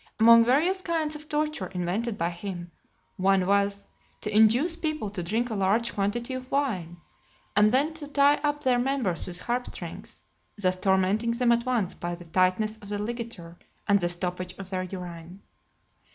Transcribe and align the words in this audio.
Among 0.19 0.43
various 0.43 0.81
kinds 0.81 1.15
of 1.15 1.29
torture 1.29 1.67
invented 1.67 2.17
by 2.17 2.31
him, 2.31 2.71
one 3.17 3.45
was, 3.45 3.85
to 4.21 4.35
induce 4.35 4.75
people 4.75 5.11
to 5.11 5.21
drink 5.21 5.51
a 5.51 5.53
large 5.53 5.93
quantity 5.93 6.33
of 6.33 6.49
wine, 6.49 6.97
and 7.55 7.71
then 7.71 7.93
to 7.93 8.07
tie 8.07 8.39
up 8.43 8.63
their 8.63 8.79
members 8.79 9.27
with 9.27 9.41
harp 9.41 9.67
strings, 9.67 10.23
thus 10.57 10.75
tormenting 10.77 11.33
them 11.33 11.51
at 11.51 11.67
once 11.67 11.93
by 11.93 12.15
the 12.15 12.25
tightness 12.25 12.77
of 12.77 12.89
the 12.89 12.97
ligature, 12.97 13.59
and 13.87 13.99
the 13.99 14.09
stoppage 14.09 14.55
of 14.57 14.71
their 14.71 14.81
urine. 14.81 15.43